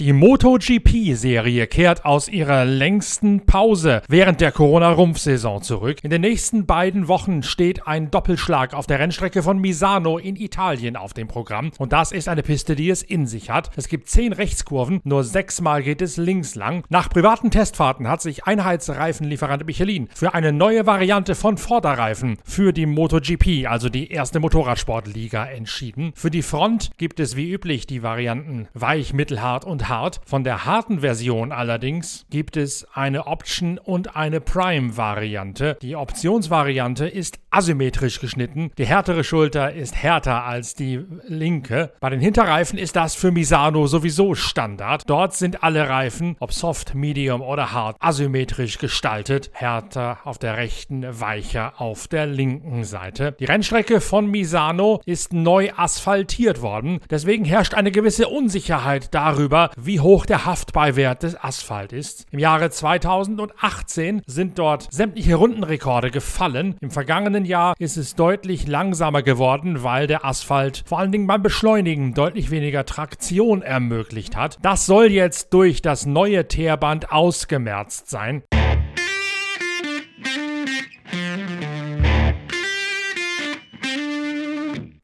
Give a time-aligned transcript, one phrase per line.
[0.00, 5.98] Die MotoGP-Serie kehrt aus ihrer längsten Pause während der Corona-Rumpfsaison zurück.
[6.02, 10.96] In den nächsten beiden Wochen steht ein Doppelschlag auf der Rennstrecke von Misano in Italien
[10.96, 11.72] auf dem Programm.
[11.76, 13.68] Und das ist eine Piste, die es in sich hat.
[13.76, 16.84] Es gibt zehn Rechtskurven, nur sechsmal geht es links lang.
[16.88, 22.86] Nach privaten Testfahrten hat sich Einheitsreifenlieferant Michelin für eine neue Variante von Vorderreifen für die
[22.86, 26.12] MotoGP, also die erste Motorradsportliga, entschieden.
[26.14, 30.20] Für die Front gibt es wie üblich die Varianten weich, mittelhart und hart.
[30.24, 35.76] Von der harten Version allerdings gibt es eine Option und eine Prime-Variante.
[35.82, 38.70] Die Optionsvariante ist asymmetrisch geschnitten.
[38.78, 41.92] Die härtere Schulter ist härter als die linke.
[42.00, 45.02] Bei den Hinterreifen ist das für Misano sowieso Standard.
[45.06, 49.50] Dort sind alle Reifen, ob soft, medium oder hart, asymmetrisch gestaltet.
[49.52, 53.36] Härter auf der rechten, weicher auf der linken Seite.
[53.38, 57.00] Die Rennstrecke von Misano ist neu asphaltiert worden.
[57.10, 62.26] Deswegen herrscht eine gewisse Unsicherheit darüber, wie hoch der Haftbeiwert des Asphalt ist.
[62.30, 66.76] Im Jahre 2018 sind dort sämtliche Rundenrekorde gefallen.
[66.80, 71.42] Im vergangenen Jahr ist es deutlich langsamer geworden, weil der Asphalt vor allen Dingen beim
[71.42, 74.58] Beschleunigen deutlich weniger Traktion ermöglicht hat.
[74.62, 78.42] Das soll jetzt durch das neue Teerband ausgemerzt sein.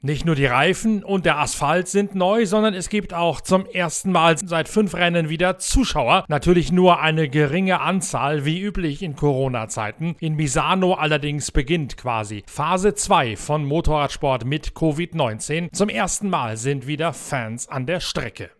[0.01, 4.13] Nicht nur die Reifen und der Asphalt sind neu, sondern es gibt auch zum ersten
[4.13, 6.25] Mal seit fünf Rennen wieder Zuschauer.
[6.29, 10.15] Natürlich nur eine geringe Anzahl, wie üblich in Corona-Zeiten.
[10.21, 15.73] In Misano allerdings beginnt quasi Phase 2 von Motorradsport mit Covid-19.
[15.73, 18.51] Zum ersten Mal sind wieder Fans an der Strecke.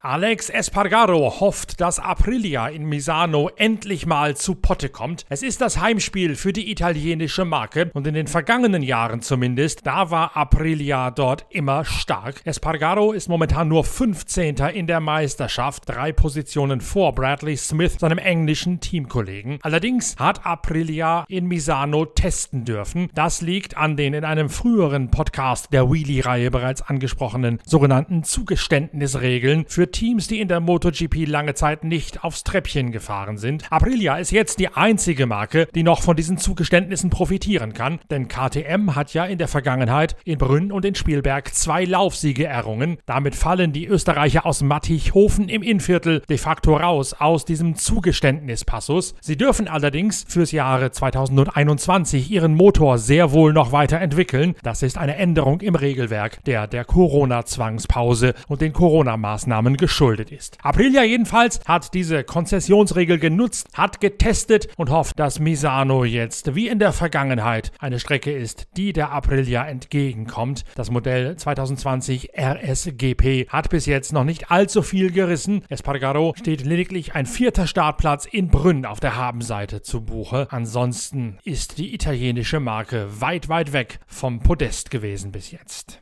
[0.00, 5.26] Alex Espargaro hofft, dass Aprilia in Misano endlich mal zu Potte kommt.
[5.28, 10.12] Es ist das Heimspiel für die italienische Marke und in den vergangenen Jahren zumindest, da
[10.12, 12.42] war Aprilia dort immer stark.
[12.44, 14.56] Espargaro ist momentan nur 15.
[14.72, 19.58] in der Meisterschaft, drei Positionen vor Bradley Smith, seinem englischen Teamkollegen.
[19.62, 23.10] Allerdings hat Aprilia in Misano testen dürfen.
[23.16, 29.87] Das liegt an den in einem früheren Podcast der Wheelie-Reihe bereits angesprochenen sogenannten Zugeständnisregeln für
[29.90, 33.64] Teams, die in der MotoGP lange Zeit nicht aufs Treppchen gefahren sind.
[33.70, 38.94] Aprilia ist jetzt die einzige Marke, die noch von diesen Zugeständnissen profitieren kann, denn KTM
[38.94, 42.98] hat ja in der Vergangenheit in Brünn und in Spielberg zwei Laufsiege errungen.
[43.06, 49.14] Damit fallen die Österreicher aus Mattichhofen im Innviertel de facto raus aus diesem Zugeständnispassus.
[49.20, 54.54] Sie dürfen allerdings fürs Jahre 2021 ihren Motor sehr wohl noch weiterentwickeln.
[54.62, 60.58] Das ist eine Änderung im Regelwerk, der der Corona-Zwangspause und den Corona-Maßnahmen geschuldet ist.
[60.62, 66.78] Aprilia jedenfalls hat diese Konzessionsregel genutzt, hat getestet und hofft, dass Misano jetzt wie in
[66.78, 70.64] der Vergangenheit eine Strecke ist, die der Aprilia entgegenkommt.
[70.74, 75.62] Das Modell 2020 RSGP hat bis jetzt noch nicht allzu viel gerissen.
[75.68, 80.48] Espargaro steht lediglich ein vierter Startplatz in Brünn auf der Habenseite zu Buche.
[80.50, 86.00] Ansonsten ist die italienische Marke weit, weit weg vom Podest gewesen bis jetzt.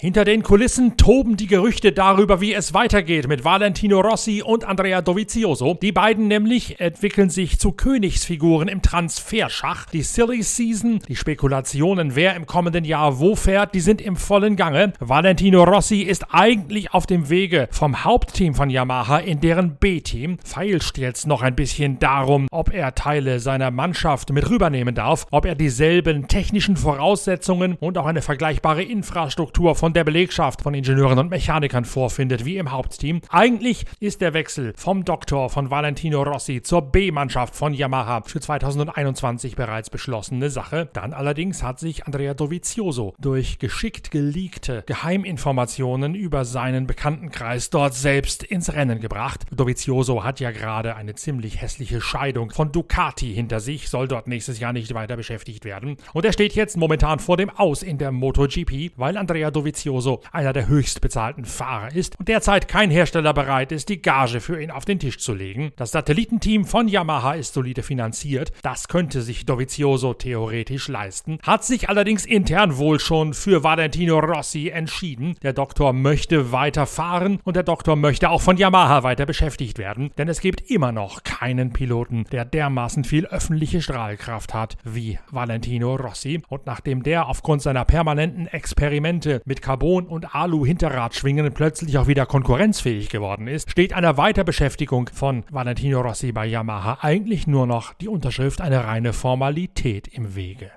[0.00, 5.02] Hinter den Kulissen toben die Gerüchte darüber, wie es weitergeht mit Valentino Rossi und Andrea
[5.02, 5.74] Dovizioso.
[5.74, 9.90] Die beiden nämlich entwickeln sich zu Königsfiguren im Transferschach.
[9.90, 14.56] Die Silly Season, die Spekulationen, wer im kommenden Jahr wo fährt, die sind im vollen
[14.56, 14.94] Gange.
[15.00, 20.38] Valentino Rossi ist eigentlich auf dem Wege vom Hauptteam von Yamaha in deren B-Team.
[20.42, 25.44] Feilst jetzt noch ein bisschen darum, ob er Teile seiner Mannschaft mit rübernehmen darf, ob
[25.44, 31.18] er dieselben technischen Voraussetzungen und auch eine vergleichbare Infrastruktur von von der Belegschaft von Ingenieuren
[31.18, 33.22] und Mechanikern vorfindet, wie im Hauptteam.
[33.28, 39.56] Eigentlich ist der Wechsel vom Doktor von Valentino Rossi zur B-Mannschaft von Yamaha für 2021
[39.56, 40.88] bereits beschlossene Sache.
[40.92, 48.44] Dann allerdings hat sich Andrea Dovizioso durch geschickt geleakte Geheiminformationen über seinen Bekanntenkreis dort selbst
[48.44, 49.40] ins Rennen gebracht.
[49.50, 54.60] Dovizioso hat ja gerade eine ziemlich hässliche Scheidung von Ducati hinter sich, soll dort nächstes
[54.60, 55.96] Jahr nicht weiter beschäftigt werden.
[56.12, 60.20] Und er steht jetzt momentan vor dem Aus in der MotoGP, weil Andrea Dovizioso Dovizioso
[60.32, 64.60] einer der höchst bezahlten Fahrer ist und derzeit kein Hersteller bereit ist, die Gage für
[64.62, 65.72] ihn auf den Tisch zu legen.
[65.76, 68.52] Das Satellitenteam von Yamaha ist solide finanziert.
[68.62, 74.68] Das könnte sich Dovizioso theoretisch leisten, hat sich allerdings intern wohl schon für Valentino Rossi
[74.68, 75.36] entschieden.
[75.42, 80.10] Der Doktor möchte weiter fahren und der Doktor möchte auch von Yamaha weiter beschäftigt werden,
[80.18, 85.94] denn es gibt immer noch keinen Piloten, der dermaßen viel öffentliche Strahlkraft hat wie Valentino
[85.96, 86.42] Rossi.
[86.48, 93.08] Und nachdem der aufgrund seiner permanenten Experimente mit Carbon- und Alu-Hinterradschwingen plötzlich auch wieder konkurrenzfähig
[93.08, 98.60] geworden ist, steht einer Weiterbeschäftigung von Valentino Rossi bei Yamaha eigentlich nur noch die Unterschrift
[98.60, 100.72] eine reine Formalität im Wege.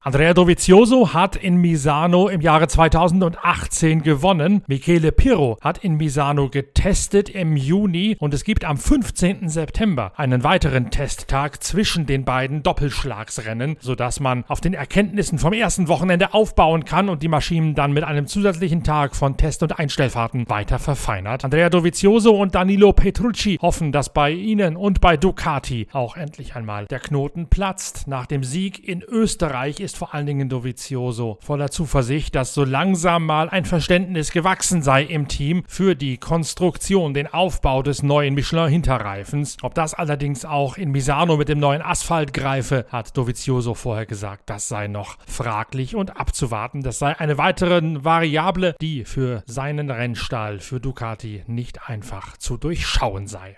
[0.00, 4.62] Andrea Dovizioso hat in Misano im Jahre 2018 gewonnen.
[4.68, 9.48] Michele Pirro hat in Misano getestet im Juni und es gibt am 15.
[9.48, 15.88] September einen weiteren Testtag zwischen den beiden Doppelschlagsrennen, sodass man auf den Erkenntnissen vom ersten
[15.88, 20.48] Wochenende aufbauen kann und die Maschinen dann mit einem zusätzlichen Tag von Test- und Einstellfahrten
[20.48, 21.44] weiter verfeinert.
[21.44, 26.86] Andrea Dovizioso und Danilo Petrucci hoffen, dass bei ihnen und bei Ducati auch endlich einmal
[26.86, 28.06] der Knoten platzt.
[28.06, 33.24] Nach dem Sieg in Österreich ist vor allen Dingen Dovizioso voller Zuversicht, dass so langsam
[33.24, 39.56] mal ein Verständnis gewachsen sei im Team für die Konstruktion, den Aufbau des neuen Michelin-Hinterreifens.
[39.62, 44.50] Ob das allerdings auch in Misano mit dem neuen Asphalt greife, hat Dovizioso vorher gesagt,
[44.50, 46.82] das sei noch fraglich und abzuwarten.
[46.82, 53.26] Das sei eine weitere Variable, die für seinen Rennstall, für Ducati nicht einfach zu durchschauen
[53.26, 53.56] sei.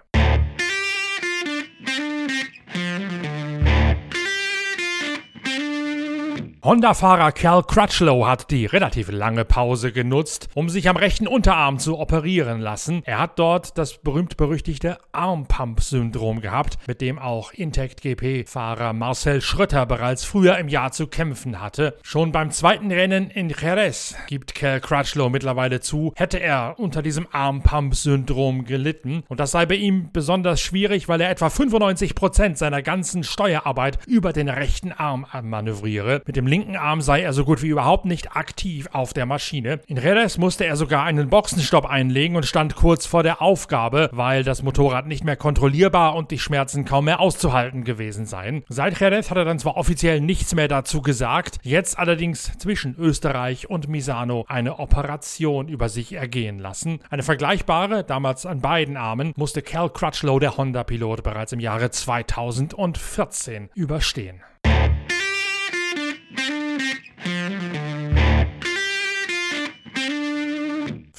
[6.63, 11.99] Honda-Fahrer Cal Crutchlow hat die relativ lange Pause genutzt, um sich am rechten Unterarm zu
[11.99, 13.01] operieren lassen.
[13.07, 20.59] Er hat dort das berühmt-berüchtigte Armpump-Syndrom gehabt, mit dem auch Intact-GP-Fahrer Marcel Schröter bereits früher
[20.59, 21.97] im Jahr zu kämpfen hatte.
[22.03, 27.27] Schon beim zweiten Rennen in Jerez gibt Cal Crutchlow mittlerweile zu, hätte er unter diesem
[27.33, 29.23] Armpump-Syndrom gelitten.
[29.29, 34.35] Und das sei bei ihm besonders schwierig, weil er etwa 95% seiner ganzen Steuerarbeit über
[34.35, 36.21] den rechten Arm manövriere.
[36.27, 39.81] Mit dem linken Arm sei er so gut wie überhaupt nicht aktiv auf der Maschine.
[39.87, 44.43] In Jerez musste er sogar einen Boxenstopp einlegen und stand kurz vor der Aufgabe, weil
[44.43, 48.65] das Motorrad nicht mehr kontrollierbar und die Schmerzen kaum mehr auszuhalten gewesen seien.
[48.69, 53.71] Seit Jerez hat er dann zwar offiziell nichts mehr dazu gesagt, jetzt allerdings zwischen Österreich
[53.71, 56.99] und Misano eine Operation über sich ergehen lassen.
[57.11, 63.71] Eine vergleichbare, damals an beiden Armen, musste Cal Crutchlow, der Honda-Pilot, bereits im Jahre 2014
[63.75, 64.43] überstehen.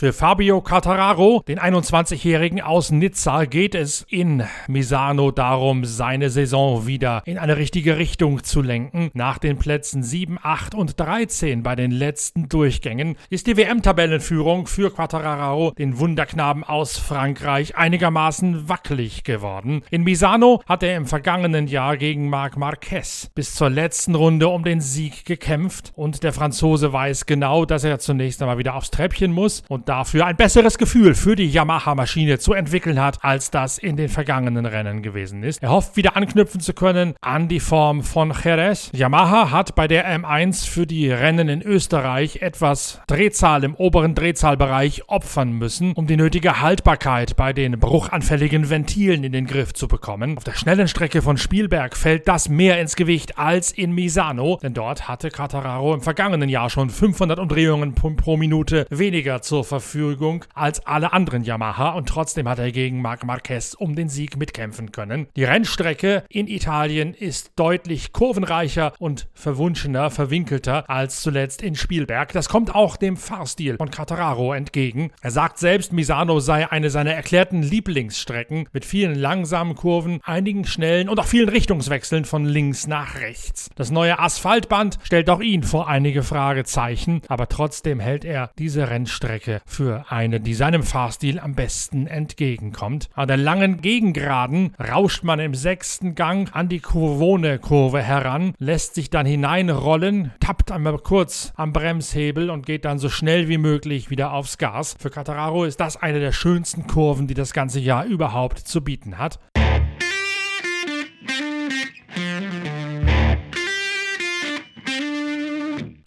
[0.02, 7.22] Für Fabio Cattararo, den 21-Jährigen aus Nizza, geht es in Misano darum, seine Saison wieder
[7.26, 9.12] in eine richtige Richtung zu lenken.
[9.14, 14.92] Nach den Plätzen 7, 8 und 13 bei den letzten Durchgängen ist die WM-Tabellenführung für
[14.92, 19.84] Quattararo, den Wunderknaben aus Frankreich, einigermaßen wackelig geworden.
[19.92, 24.64] In Misano hat er im vergangenen Jahr gegen Marc Marquez bis zur letzten Runde um
[24.64, 29.32] den Sieg gekämpft und der Franzose weiß genau, dass er zunächst einmal wieder aufs Treppchen
[29.32, 33.98] muss und dafür ein besseres Gefühl für die Yamaha-Maschine zu entwickeln hat, als das in
[33.98, 35.62] den vergangenen Rennen gewesen ist.
[35.62, 38.90] Er hofft wieder anknüpfen zu können an die Form von Jerez.
[38.94, 45.10] Yamaha hat bei der M1 für die Rennen in Österreich etwas Drehzahl im oberen Drehzahlbereich
[45.10, 50.38] opfern müssen, um die nötige Haltbarkeit bei den bruchanfälligen Ventilen in den Griff zu bekommen.
[50.38, 54.74] Auf der schnellen Strecke von Spielberg fällt das mehr ins Gewicht als in Misano, denn
[54.74, 60.46] dort hatte Catararo im vergangenen Jahr schon 500 Umdrehungen pro Minute weniger zur Verfügung Verfügung
[60.54, 64.92] als alle anderen Yamaha und trotzdem hat er gegen Marc Marquez um den Sieg mitkämpfen
[64.92, 65.28] können.
[65.36, 72.32] Die Rennstrecke in Italien ist deutlich kurvenreicher und verwunschener, verwinkelter als zuletzt in Spielberg.
[72.32, 75.12] Das kommt auch dem Fahrstil von Cattararo entgegen.
[75.22, 81.10] Er sagt selbst, Misano sei eine seiner erklärten Lieblingsstrecken mit vielen langsamen Kurven, einigen schnellen
[81.10, 83.70] und auch vielen Richtungswechseln von links nach rechts.
[83.76, 89.62] Das neue Asphaltband stellt auch ihn vor einige Fragezeichen, aber trotzdem hält er diese Rennstrecke
[89.72, 93.10] für eine, die seinem Fahrstil am besten entgegenkommt.
[93.16, 99.10] An der langen Gegengraden rauscht man im sechsten Gang an die Kurvone-Kurve heran, lässt sich
[99.10, 104.34] dann hineinrollen, tappt einmal kurz am Bremshebel und geht dann so schnell wie möglich wieder
[104.34, 104.96] aufs Gas.
[105.00, 109.18] Für Catararo ist das eine der schönsten Kurven, die das ganze Jahr überhaupt zu bieten
[109.18, 109.40] hat.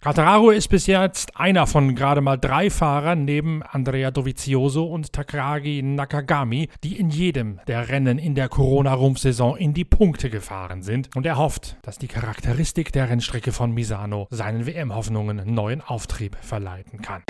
[0.05, 5.81] Quartararo ist bis jetzt einer von gerade mal drei Fahrern neben Andrea Dovizioso und Takagi
[5.81, 11.09] Nakagami, die in jedem der Rennen in der Corona-Rumpfsaison in die Punkte gefahren sind.
[11.15, 17.01] Und er hofft, dass die Charakteristik der Rennstrecke von Misano seinen WM-Hoffnungen neuen Auftrieb verleiten
[17.01, 17.23] kann.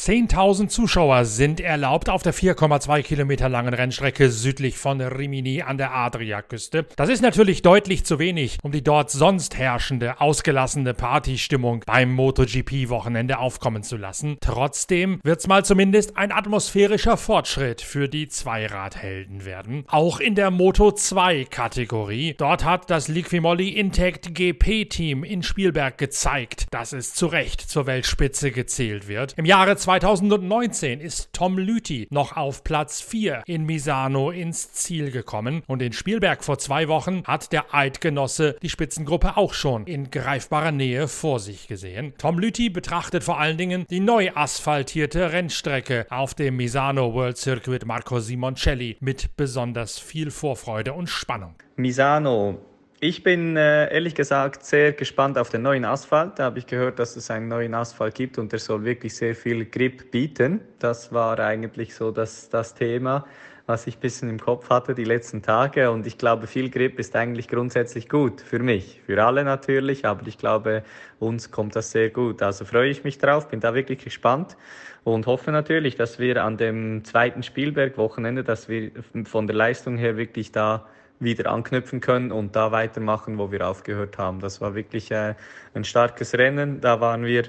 [0.00, 5.94] 10.000 Zuschauer sind erlaubt auf der 4,2 Kilometer langen Rennstrecke südlich von Rimini an der
[5.94, 6.86] Adriaküste.
[6.96, 13.40] Das ist natürlich deutlich zu wenig, um die dort sonst herrschende, ausgelassene Partystimmung beim MotoGP-Wochenende
[13.40, 14.38] aufkommen zu lassen.
[14.40, 19.84] Trotzdem wird's mal zumindest ein atmosphärischer Fortschritt für die Zweiradhelden werden.
[19.86, 22.36] Auch in der Moto 2 Kategorie.
[22.38, 28.50] Dort hat das Liquimolli Intact GP-Team in Spielberg gezeigt, dass es zu Recht zur Weltspitze
[28.50, 29.34] gezählt wird.
[29.36, 35.64] Im Jahre 2019 ist Tom Lüthi noch auf Platz 4 in Misano ins Ziel gekommen
[35.66, 40.70] und in Spielberg vor zwei Wochen hat der Eidgenosse die Spitzengruppe auch schon in greifbarer
[40.70, 42.14] Nähe vor sich gesehen.
[42.18, 47.84] Tom Lüthi betrachtet vor allen Dingen die neu asphaltierte Rennstrecke auf dem Misano World Circuit
[47.84, 51.56] Marco Simoncelli mit besonders viel Vorfreude und Spannung.
[51.74, 52.69] Misano
[53.02, 56.38] ich bin äh, ehrlich gesagt sehr gespannt auf den neuen Asphalt.
[56.38, 59.34] Da habe ich gehört, dass es einen neuen Asphalt gibt und der soll wirklich sehr
[59.34, 60.60] viel Grip bieten.
[60.78, 63.24] Das war eigentlich so das, das Thema,
[63.64, 65.90] was ich ein bisschen im Kopf hatte die letzten Tage.
[65.90, 70.26] Und ich glaube, viel Grip ist eigentlich grundsätzlich gut für mich, für alle natürlich, aber
[70.26, 70.82] ich glaube,
[71.18, 72.42] uns kommt das sehr gut.
[72.42, 74.58] Also freue ich mich drauf, bin da wirklich gespannt
[75.04, 78.90] und hoffe natürlich, dass wir an dem zweiten Spielberg-Wochenende, dass wir
[79.24, 80.86] von der Leistung her wirklich da
[81.20, 84.40] wieder anknüpfen können und da weitermachen, wo wir aufgehört haben.
[84.40, 85.34] Das war wirklich äh,
[85.74, 86.80] ein starkes Rennen.
[86.80, 87.44] Da waren wir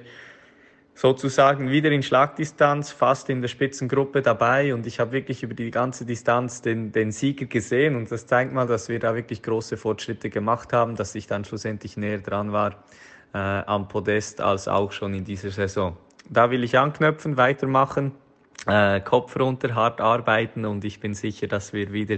[0.94, 5.72] sozusagen wieder in Schlagdistanz, fast in der Spitzengruppe dabei und ich habe wirklich über die
[5.72, 9.78] ganze Distanz den, den Sieger gesehen und das zeigt mal, dass wir da wirklich große
[9.78, 12.84] Fortschritte gemacht haben, dass ich dann schlussendlich näher dran war
[13.34, 15.96] äh, am Podest als auch schon in dieser Saison.
[16.30, 18.12] Da will ich anknüpfen, weitermachen
[18.68, 22.18] äh, Kopf runter, hart arbeiten und ich bin sicher, dass wir wieder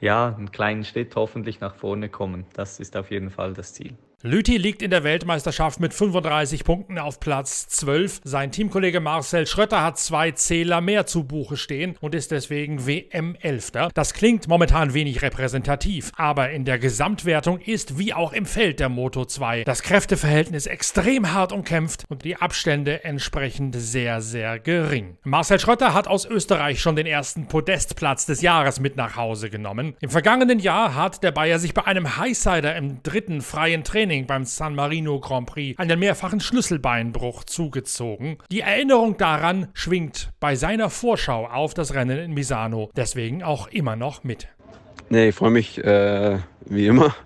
[0.00, 2.46] ja, einen kleinen Schritt hoffentlich nach vorne kommen.
[2.54, 3.96] Das ist auf jeden Fall das Ziel.
[4.22, 8.22] Lüthi liegt in der Weltmeisterschaft mit 35 Punkten auf Platz 12.
[8.24, 13.90] Sein Teamkollege Marcel Schröter hat zwei Zähler mehr zu Buche stehen und ist deswegen WM-11.
[13.92, 18.88] Das klingt momentan wenig repräsentativ, aber in der Gesamtwertung ist wie auch im Feld der
[18.88, 25.18] Moto 2 das Kräfteverhältnis extrem hart umkämpft und die Abstände entsprechend sehr, sehr gering.
[25.24, 29.94] Marcel Schröter hat aus Österreich schon den ersten Podestplatz des Jahres mit nach Hause genommen.
[30.00, 34.26] Im vergangenen Jahr hat der Bayer sich bei einem Highsider im dritten freien Training Training
[34.28, 38.38] beim San Marino Grand Prix einen mehrfachen Schlüsselbeinbruch zugezogen.
[38.52, 43.96] Die Erinnerung daran schwingt bei seiner Vorschau auf das Rennen in Misano deswegen auch immer
[43.96, 44.46] noch mit.
[45.08, 47.16] Nee, ich freue mich äh, wie immer,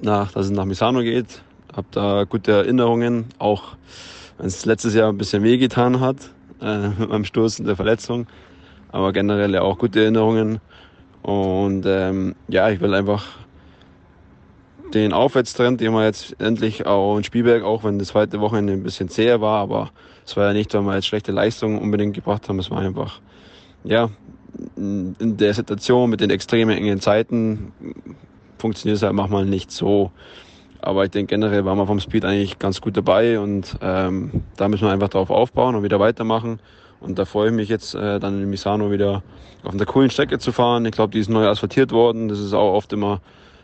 [0.00, 1.42] nach, dass es nach Misano geht.
[1.74, 3.76] Hab da gute Erinnerungen, auch
[4.36, 6.18] wenn es letztes Jahr ein bisschen wehgetan hat
[6.62, 8.28] äh, mit meinem Stoß und der Verletzung.
[8.92, 10.60] Aber generell ja auch gute Erinnerungen.
[11.22, 13.26] Und ähm, ja, ich will einfach
[14.94, 18.82] den Aufwärtstrend, den wir jetzt endlich auch in Spielberg, auch wenn das zweite Wochenende ein
[18.82, 19.90] bisschen zäher war, aber
[20.26, 23.20] es war ja nicht, weil wir jetzt schlechte Leistungen unbedingt gebracht haben, es war einfach,
[23.84, 24.10] ja,
[24.76, 27.72] in der Situation mit den extremen engen Zeiten
[28.58, 30.10] funktioniert es halt manchmal nicht so.
[30.80, 34.68] Aber ich denke generell waren wir vom Speed eigentlich ganz gut dabei und ähm, da
[34.68, 36.60] müssen wir einfach drauf aufbauen und wieder weitermachen.
[37.00, 39.22] Und da freue ich mich jetzt äh, dann in Misano wieder
[39.64, 40.84] auf einer coolen Strecke zu fahren.
[40.86, 42.28] Ich glaube, die ist neu asphaltiert worden.
[42.28, 43.20] Das ist auch oft immer,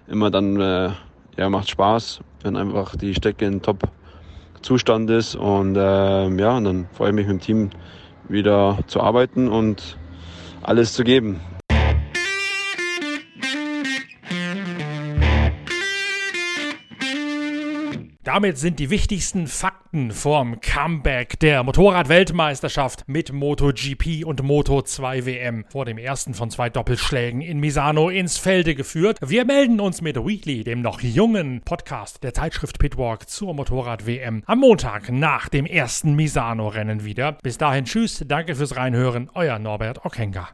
[0.07, 0.91] immer dann äh,
[1.37, 5.35] ja, macht Spaß, wenn einfach die Strecke in Top-Zustand ist.
[5.35, 7.71] Und äh, ja, und dann freue ich mich mit dem Team
[8.29, 9.99] wieder zu arbeiten und
[10.63, 11.41] alles zu geben.
[18.35, 25.85] Damit sind die wichtigsten Fakten vorm Comeback der Motorrad-Weltmeisterschaft mit MotoGP und Moto2 WM vor
[25.85, 29.19] dem ersten von zwei Doppelschlägen in Misano ins Felde geführt.
[29.25, 34.59] Wir melden uns mit Weekly, dem noch jungen Podcast der Zeitschrift Pitwalk zur Motorrad-WM, am
[34.59, 37.39] Montag nach dem ersten Misano-Rennen wieder.
[37.41, 40.49] Bis dahin, tschüss, danke fürs Reinhören, euer Norbert Okenga.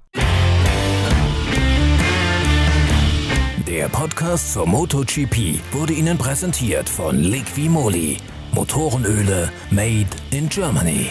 [3.71, 8.17] Der Podcast zur MotoGP wurde Ihnen präsentiert von Liqui Moly.
[8.51, 11.11] Motorenöle made in Germany.